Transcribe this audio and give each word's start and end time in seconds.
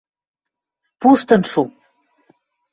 Пуштын 0.99 1.41
шу!.. 1.51 1.63